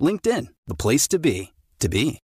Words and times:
LinkedIn, 0.00 0.46
the 0.66 0.74
place 0.74 1.06
to 1.08 1.18
be, 1.18 1.52
to 1.78 1.88
be. 1.88 2.20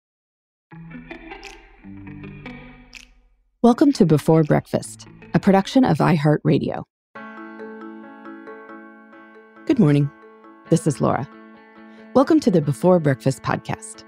Welcome 3.63 3.91
to 3.93 4.05
Before 4.05 4.43
Breakfast, 4.43 5.07
a 5.33 5.39
production 5.39 5.83
of 5.83 5.97
iHeartRadio. 5.97 6.83
Good 9.65 9.79
morning. 9.79 10.11
This 10.69 10.85
is 10.85 11.01
Laura. 11.01 11.27
Welcome 12.13 12.39
to 12.41 12.51
the 12.51 12.61
Before 12.61 12.99
Breakfast 12.99 13.41
podcast. 13.41 14.03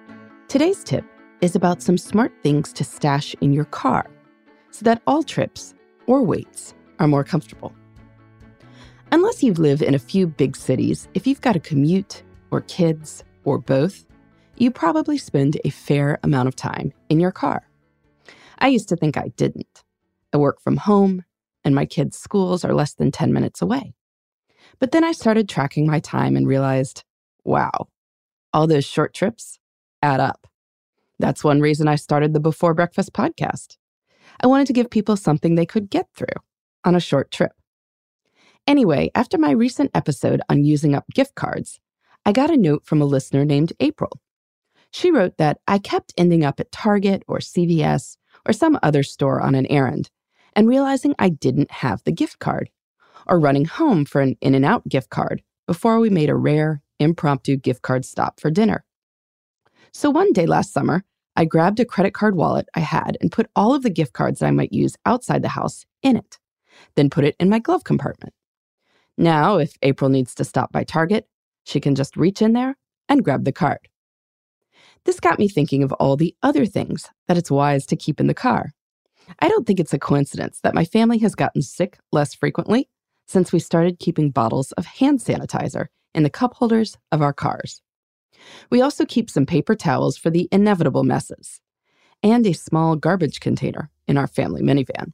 Today's 0.48 0.84
tip 0.84 1.06
is 1.42 1.56
about 1.56 1.82
some 1.82 1.98
smart 1.98 2.34
things 2.44 2.72
to 2.74 2.84
stash 2.84 3.36
in 3.42 3.52
your 3.52 3.66
car 3.66 4.06
so 4.70 4.84
that 4.84 5.02
all 5.08 5.24
trips 5.24 5.74
or 6.06 6.22
waits 6.22 6.76
are 7.00 7.08
more 7.08 7.24
comfortable. 7.24 7.74
Unless 9.12 9.42
you 9.42 9.54
live 9.54 9.82
in 9.82 9.96
a 9.96 10.00
few 10.00 10.28
big 10.28 10.56
cities, 10.56 11.08
if 11.14 11.26
you've 11.26 11.42
got 11.42 11.56
a 11.56 11.60
commute 11.60 12.22
or 12.52 12.62
kids 12.62 13.24
or 13.46 13.58
both, 13.58 14.06
you 14.58 14.72
probably 14.72 15.18
spend 15.18 15.58
a 15.64 15.70
fair 15.70 16.20
amount 16.24 16.48
of 16.48 16.56
time 16.56 16.92
in 17.10 17.20
your 17.20 17.32
car. 17.32 17.68
I 18.60 18.68
used 18.68 18.90
to 18.90 18.96
think 18.96 19.18
I 19.18 19.30
didn't. 19.38 19.84
I 20.34 20.38
work 20.38 20.60
from 20.60 20.78
home, 20.78 21.24
and 21.64 21.74
my 21.74 21.86
kids' 21.86 22.18
schools 22.18 22.66
are 22.66 22.74
less 22.74 22.94
than 22.94 23.12
10 23.12 23.32
minutes 23.32 23.62
away. 23.62 23.94
But 24.80 24.92
then 24.92 25.04
I 25.04 25.14
started 25.14 25.48
tracking 25.48 25.88
my 25.88 26.00
time 26.00 26.36
and 26.36 26.48
realized 26.48 27.04
wow, 27.44 27.88
all 28.52 28.66
those 28.66 28.86
short 28.86 29.14
trips 29.14 29.60
add 30.02 30.20
up. 30.20 30.48
That's 31.20 31.44
one 31.44 31.62
reason 31.62 31.88
I 31.88 31.96
started 31.96 32.34
the 32.34 32.40
Before 32.40 32.74
Breakfast 32.74 33.14
podcast. 33.14 33.78
I 34.42 34.48
wanted 34.48 34.68
to 34.68 34.74
give 34.74 34.90
people 34.90 35.16
something 35.16 35.56
they 35.56 35.66
could 35.66 35.90
get 35.90 36.08
through 36.16 36.42
on 36.84 36.96
a 36.96 37.00
short 37.00 37.32
trip. 37.32 37.52
Anyway, 38.68 39.12
after 39.14 39.38
my 39.38 39.52
recent 39.52 39.92
episode 39.94 40.42
on 40.50 40.66
using 40.66 40.96
up 40.96 41.06
gift 41.14 41.36
cards, 41.36 41.80
I 42.28 42.32
got 42.32 42.50
a 42.50 42.58
note 42.58 42.86
from 42.86 43.02
a 43.02 43.06
listener 43.06 43.46
named 43.46 43.74
April. 43.80 44.20
She 44.92 45.12
wrote 45.12 45.38
that 45.38 45.60
I 45.68 45.78
kept 45.78 46.14
ending 46.18 46.44
up 46.44 46.60
at 46.60 46.72
Target 46.72 47.24
or 47.28 47.38
CVS 47.38 48.18
or 48.48 48.54
some 48.54 48.80
other 48.82 49.04
store 49.04 49.42
on 49.42 49.54
an 49.54 49.68
errand 49.68 50.10
and 50.56 50.68
realizing 50.68 51.14
I 51.20 51.30
didn't 51.30 51.70
have 51.70 52.04
the 52.04 52.12
gift 52.12 52.40
card, 52.40 52.70
or 53.28 53.40
running 53.40 53.66
home 53.66 54.06
for 54.06 54.22
an 54.22 54.38
In 54.42 54.56
N 54.56 54.64
Out 54.64 54.88
gift 54.88 55.10
card 55.10 55.44
before 55.68 56.00
we 56.00 56.10
made 56.10 56.30
a 56.30 56.36
rare, 56.36 56.82
impromptu 57.00 57.58
gift 57.58 57.82
card 57.82 58.06
stop 58.06 58.40
for 58.40 58.50
dinner. 58.50 58.86
So 59.92 60.10
one 60.10 60.34
day 60.34 60.46
last 60.46 60.74
summer, 60.74 61.04
I 61.36 61.46
grabbed 61.46 61.80
a 61.80 61.86
credit 61.86 62.14
card 62.14 62.36
wallet 62.36 62.68
I 62.74 62.80
had 62.80 63.18
and 63.22 63.32
put 63.32 63.50
all 63.56 63.76
of 63.76 63.84
the 63.84 63.90
gift 63.90 64.14
cards 64.14 64.40
that 64.40 64.48
I 64.48 64.52
might 64.52 64.74
use 64.74 64.96
outside 65.06 65.44
the 65.44 65.50
house 65.50 65.86
in 66.02 66.16
it, 66.16 66.40
then 66.96 67.10
put 67.10 67.26
it 67.26 67.36
in 67.40 67.50
my 67.50 67.60
glove 67.60 67.84
compartment. 67.84 68.34
Now, 69.18 69.58
if 69.58 69.78
April 69.82 70.10
needs 70.10 70.34
to 70.36 70.44
stop 70.44 70.72
by 70.72 70.84
Target, 70.84 71.28
she 71.66 71.82
can 71.82 71.96
just 71.96 72.16
reach 72.16 72.42
in 72.42 72.54
there 72.54 72.78
and 73.10 73.24
grab 73.24 73.44
the 73.44 73.52
card. 73.52 73.90
This 75.04 75.20
got 75.20 75.38
me 75.38 75.48
thinking 75.48 75.84
of 75.84 75.92
all 75.94 76.16
the 76.16 76.36
other 76.42 76.66
things 76.66 77.10
that 77.28 77.38
it's 77.38 77.52
wise 77.52 77.86
to 77.88 77.96
keep 77.96 78.20
in 78.20 78.28
the 78.28 78.34
car. 78.34 78.72
I 79.40 79.50
don't 79.50 79.68
think 79.68 79.80
it's 79.80 79.94
a 79.94 80.00
coincidence 80.00 80.60
that 80.64 80.74
my 80.74 80.86
family 80.86 81.18
has 81.20 81.36
gotten 81.36 81.62
sick 81.62 81.98
less 82.12 82.34
frequently 82.34 82.90
since 83.28 83.52
we 83.52 83.60
started 83.60 84.00
keeping 84.00 84.32
bottles 84.32 84.72
of 84.74 84.86
hand 84.86 85.20
sanitizer 85.20 85.88
in 86.14 86.24
the 86.24 86.30
cup 86.30 86.54
holders 86.54 86.98
of 87.12 87.22
our 87.22 87.34
cars. 87.34 87.82
We 88.70 88.82
also 88.82 89.06
keep 89.06 89.30
some 89.30 89.46
paper 89.46 89.76
towels 89.76 90.18
for 90.18 90.30
the 90.30 90.48
inevitable 90.52 91.04
messes 91.04 91.62
and 92.24 92.46
a 92.46 92.54
small 92.54 92.96
garbage 92.96 93.40
container 93.40 93.90
in 94.08 94.18
our 94.18 94.28
family 94.28 94.62
minivan. 94.62 95.14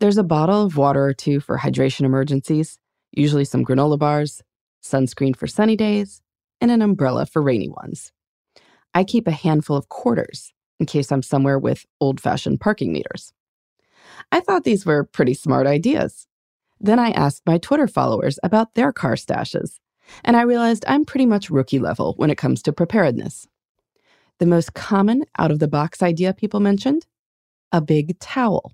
There's 0.00 0.18
a 0.18 0.24
bottle 0.24 0.62
of 0.62 0.76
water 0.76 1.04
or 1.04 1.14
two 1.14 1.40
for 1.40 1.58
hydration 1.58 2.02
emergencies, 2.02 2.78
usually 3.12 3.44
some 3.44 3.64
granola 3.64 3.98
bars, 3.98 4.42
sunscreen 4.82 5.36
for 5.36 5.46
sunny 5.46 5.76
days, 5.76 6.22
and 6.60 6.70
an 6.70 6.82
umbrella 6.82 7.26
for 7.26 7.42
rainy 7.42 7.68
ones. 7.68 8.12
I 8.94 9.04
keep 9.04 9.26
a 9.26 9.32
handful 9.32 9.76
of 9.76 9.88
quarters 9.88 10.52
in 10.78 10.86
case 10.86 11.12
I'm 11.12 11.22
somewhere 11.22 11.58
with 11.58 11.86
old 12.00 12.20
fashioned 12.20 12.60
parking 12.60 12.92
meters. 12.92 13.32
I 14.30 14.40
thought 14.40 14.64
these 14.64 14.84
were 14.84 15.04
pretty 15.04 15.34
smart 15.34 15.66
ideas. 15.66 16.26
Then 16.80 16.98
I 16.98 17.10
asked 17.10 17.42
my 17.46 17.58
Twitter 17.58 17.86
followers 17.86 18.38
about 18.42 18.74
their 18.74 18.92
car 18.92 19.14
stashes, 19.14 19.78
and 20.24 20.36
I 20.36 20.42
realized 20.42 20.84
I'm 20.88 21.04
pretty 21.04 21.26
much 21.26 21.50
rookie 21.50 21.78
level 21.78 22.14
when 22.16 22.30
it 22.30 22.38
comes 22.38 22.62
to 22.62 22.72
preparedness. 22.72 23.46
The 24.38 24.46
most 24.46 24.74
common 24.74 25.24
out 25.38 25.52
of 25.52 25.60
the 25.60 25.68
box 25.68 26.02
idea 26.02 26.34
people 26.34 26.60
mentioned 26.60 27.06
a 27.70 27.80
big 27.80 28.18
towel. 28.18 28.72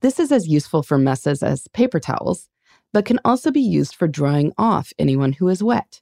This 0.00 0.18
is 0.20 0.30
as 0.32 0.48
useful 0.48 0.82
for 0.82 0.98
messes 0.98 1.42
as 1.42 1.68
paper 1.68 2.00
towels, 2.00 2.48
but 2.94 3.04
can 3.04 3.18
also 3.24 3.50
be 3.50 3.60
used 3.60 3.96
for 3.96 4.06
drying 4.06 4.52
off 4.56 4.92
anyone 5.00 5.32
who 5.32 5.48
is 5.48 5.64
wet 5.64 6.00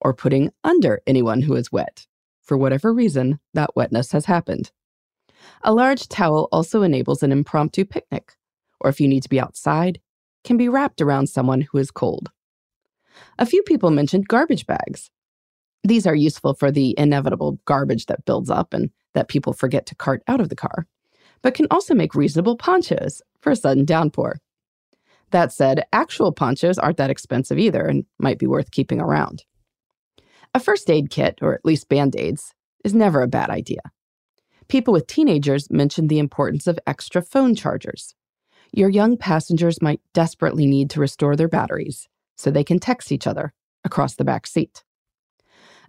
or 0.00 0.12
putting 0.12 0.50
under 0.64 1.00
anyone 1.06 1.40
who 1.40 1.54
is 1.54 1.70
wet 1.70 2.06
for 2.42 2.56
whatever 2.56 2.92
reason, 2.92 3.38
that 3.54 3.76
wetness 3.76 4.10
has 4.10 4.24
happened. 4.24 4.72
A 5.62 5.72
large 5.72 6.08
towel 6.08 6.48
also 6.50 6.82
enables 6.82 7.22
an 7.22 7.30
impromptu 7.30 7.84
picnic, 7.84 8.34
or 8.80 8.90
if 8.90 9.00
you 9.00 9.06
need 9.06 9.22
to 9.22 9.28
be 9.28 9.40
outside, 9.40 10.00
can 10.42 10.56
be 10.56 10.68
wrapped 10.68 11.00
around 11.00 11.28
someone 11.28 11.60
who 11.60 11.78
is 11.78 11.92
cold. 11.92 12.32
A 13.38 13.46
few 13.46 13.62
people 13.62 13.92
mentioned 13.92 14.26
garbage 14.26 14.66
bags. 14.66 15.10
These 15.84 16.08
are 16.08 16.14
useful 16.16 16.54
for 16.54 16.72
the 16.72 16.96
inevitable 16.98 17.60
garbage 17.64 18.06
that 18.06 18.24
builds 18.24 18.50
up 18.50 18.74
and 18.74 18.90
that 19.14 19.28
people 19.28 19.52
forget 19.52 19.86
to 19.86 19.94
cart 19.94 20.24
out 20.26 20.40
of 20.40 20.48
the 20.48 20.56
car, 20.56 20.88
but 21.40 21.54
can 21.54 21.68
also 21.70 21.94
make 21.94 22.16
reasonable 22.16 22.56
ponchos 22.56 23.22
for 23.38 23.52
a 23.52 23.56
sudden 23.56 23.84
downpour. 23.84 24.40
That 25.32 25.50
said, 25.50 25.84
actual 25.92 26.30
ponchos 26.30 26.78
aren't 26.78 26.98
that 26.98 27.10
expensive 27.10 27.58
either 27.58 27.86
and 27.86 28.04
might 28.18 28.38
be 28.38 28.46
worth 28.46 28.70
keeping 28.70 29.00
around. 29.00 29.44
A 30.54 30.60
first 30.60 30.90
aid 30.90 31.10
kit, 31.10 31.38
or 31.40 31.54
at 31.54 31.64
least 31.64 31.88
band 31.88 32.14
aids, 32.14 32.52
is 32.84 32.94
never 32.94 33.22
a 33.22 33.28
bad 33.28 33.48
idea. 33.48 33.80
People 34.68 34.92
with 34.92 35.06
teenagers 35.06 35.70
mentioned 35.70 36.10
the 36.10 36.18
importance 36.18 36.66
of 36.66 36.78
extra 36.86 37.22
phone 37.22 37.54
chargers. 37.54 38.14
Your 38.72 38.90
young 38.90 39.16
passengers 39.16 39.80
might 39.80 40.00
desperately 40.12 40.66
need 40.66 40.90
to 40.90 41.00
restore 41.00 41.34
their 41.34 41.48
batteries 41.48 42.08
so 42.36 42.50
they 42.50 42.64
can 42.64 42.78
text 42.78 43.10
each 43.10 43.26
other 43.26 43.54
across 43.84 44.14
the 44.14 44.24
back 44.24 44.46
seat. 44.46 44.84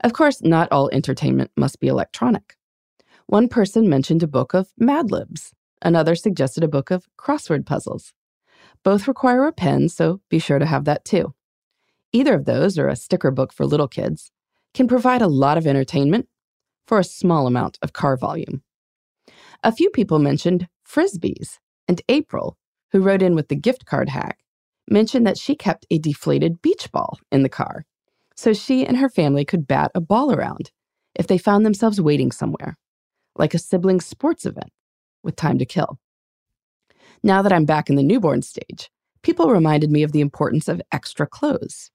Of 0.01 0.13
course, 0.13 0.41
not 0.41 0.71
all 0.71 0.89
entertainment 0.91 1.51
must 1.57 1.79
be 1.79 1.87
electronic. 1.87 2.55
One 3.27 3.49
person 3.49 3.89
mentioned 3.89 4.23
a 4.23 4.28
book 4.28 4.53
of 4.53 4.72
Mad 4.78 5.11
Libs, 5.11 5.53
another 5.81 6.16
suggested 6.16 6.63
a 6.63 6.67
book 6.69 6.91
of 6.91 7.07
crossword 7.17 7.66
puzzles. 7.66 8.13
Both 8.84 9.08
require 9.08 9.46
a 9.46 9.52
pen, 9.52 9.90
so 9.90 10.22
be 10.30 10.40
sure 10.40 10.59
to 10.59 10.66
have 10.66 10.85
that 10.85 11.06
too. 11.06 11.34
Either 12.12 12.35
of 12.35 12.46
those, 12.46 12.78
or 12.78 12.88
a 12.88 12.96
sticker 12.96 13.32
book 13.32 13.53
for 13.53 13.66
little 13.66 13.88
kids, 13.88 14.32
can 14.74 14.88
provide 14.88 15.22
a 15.22 15.28
lot 15.28 15.58
of 15.58 15.66
entertainment 15.66 16.28
for 16.85 17.00
a 17.00 17.03
small 17.03 17.47
amount 17.47 17.80
of 17.82 17.94
car 17.94 18.18
volume. 18.18 18.62
A 19.64 19.72
few 19.72 19.90
people 19.90 20.20
mentioned 20.20 20.68
frisbees, 20.88 21.59
and 21.88 22.02
April, 22.09 22.58
who 22.91 23.00
wrote 23.00 23.22
in 23.22 23.35
with 23.35 23.47
the 23.47 23.56
gift 23.56 23.85
card 23.85 24.09
hack, 24.09 24.40
mentioned 24.90 25.26
that 25.26 25.38
she 25.38 25.56
kept 25.56 25.85
a 25.90 25.97
deflated 25.97 26.62
beach 26.62 26.91
ball 26.91 27.20
in 27.32 27.44
the 27.44 27.50
car 27.50 27.85
so 28.35 28.53
she 28.53 28.85
and 28.85 28.97
her 28.97 29.09
family 29.09 29.46
could 29.46 29.68
bat 29.68 29.91
a 29.94 30.02
ball 30.02 30.34
around 30.34 30.72
if 31.16 31.28
they 31.28 31.38
found 31.38 31.66
themselves 31.66 32.02
waiting 32.02 32.32
somewhere, 32.32 32.78
like 33.35 33.53
a 33.53 33.59
sibling 33.59 34.02
sports 34.02 34.46
event 34.46 34.72
with 35.24 35.35
time 35.35 35.58
to 35.59 35.66
kill. 35.66 36.00
Now 37.23 37.41
that 37.41 37.53
I'm 37.53 37.66
back 37.66 37.90
in 37.90 37.96
the 37.96 38.03
newborn 38.03 38.41
stage, 38.41 38.90
people 39.22 39.49
reminded 39.49 39.90
me 39.90 40.03
of 40.03 40.11
the 40.11 40.20
importance 40.20 40.67
of 40.67 40.81
extra 40.91 41.25
clothes. 41.25 41.90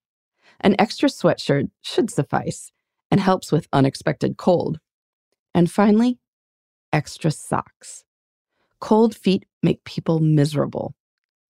An 0.60 0.74
extra 0.78 1.08
sweatshirt 1.08 1.70
should 1.82 2.10
suffice 2.10 2.72
and 3.10 3.20
helps 3.20 3.52
with 3.52 3.68
unexpected 3.72 4.38
cold. 4.38 4.80
And 5.54 5.70
finally, 5.70 6.18
extra 6.92 7.30
socks. 7.30 8.04
Cold 8.80 9.14
feet 9.14 9.44
make 9.62 9.84
people 9.84 10.20
miserable, 10.20 10.94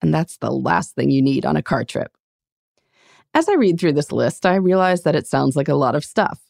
and 0.03 0.13
that's 0.13 0.39
the 0.39 0.51
last 0.51 0.95
thing 0.95 1.11
you 1.11 1.23
need 1.23 1.47
on 1.47 1.57
a 1.57 1.63
car 1.63 1.85
trip. 1.85 2.17
As 3.35 3.49
I 3.49 3.55
read 3.55 3.79
through 3.79 3.93
this 3.93 4.11
list, 4.11 4.47
I 4.47 4.57
realize 4.57 5.03
that 5.03 5.15
it 5.15 5.27
sounds 5.27 5.55
like 5.55 5.69
a 5.69 5.75
lot 5.75 5.95
of 5.95 6.05
stuff. 6.05 6.41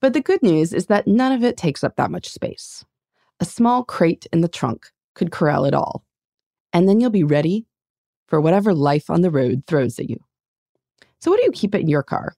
But 0.00 0.12
the 0.12 0.20
good 0.20 0.42
news 0.42 0.72
is 0.72 0.86
that 0.86 1.06
none 1.06 1.32
of 1.32 1.42
it 1.42 1.56
takes 1.56 1.82
up 1.82 1.96
that 1.96 2.10
much 2.10 2.28
space. 2.28 2.84
A 3.40 3.44
small 3.44 3.82
crate 3.82 4.26
in 4.32 4.42
the 4.42 4.48
trunk 4.48 4.90
could 5.14 5.32
corral 5.32 5.64
it 5.64 5.74
all. 5.74 6.04
And 6.72 6.88
then 6.88 7.00
you'll 7.00 7.10
be 7.10 7.24
ready 7.24 7.66
for 8.28 8.40
whatever 8.40 8.72
life 8.74 9.10
on 9.10 9.20
the 9.20 9.30
road 9.30 9.64
throws 9.66 9.98
at 9.98 10.08
you. 10.08 10.18
So, 11.20 11.30
what 11.30 11.38
do 11.38 11.44
you 11.44 11.52
keep 11.52 11.74
in 11.74 11.88
your 11.88 12.02
car? 12.02 12.34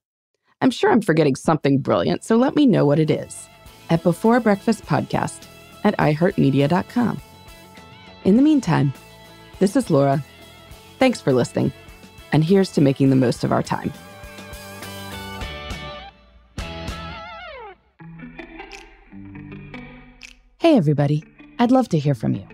I'm 0.61 0.71
sure 0.71 0.91
I'm 0.91 1.03
forgetting 1.03 1.37
something 1.37 1.81
brilliant, 1.81 2.25
so 2.25 2.37
let 2.37 2.57
me 2.57 2.67
know 2.67 2.85
what 2.87 2.99
it 2.99 3.11
is 3.11 3.49
at 3.91 4.03
Before 4.03 4.41
Breakfast 4.41 4.85
Podcast 4.85 5.47
at 5.85 5.97
iHeartMedia.com. 5.99 7.21
In 8.25 8.37
the 8.37 8.43
meantime, 8.43 8.93
this 9.59 9.77
is 9.77 9.91
Laura. 9.91 10.25
Thanks 10.99 11.21
for 11.21 11.33
listening, 11.33 11.73
and 12.33 12.43
here's 12.43 12.71
to 12.73 12.81
making 12.81 13.11
the 13.11 13.17
most 13.17 13.45
of 13.45 13.53
our 13.53 13.63
time. 13.63 13.93
Hey, 20.59 20.77
everybody. 20.77 21.23
I'd 21.59 21.71
love 21.71 21.89
to 21.91 21.99
hear 21.99 22.15
from 22.15 22.35
you. 22.35 22.54